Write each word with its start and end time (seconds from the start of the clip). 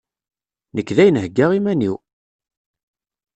Nekk 0.75 0.89
dayen 0.95 1.21
heggaɣ 1.23 1.51
iman-iw! 1.57 1.95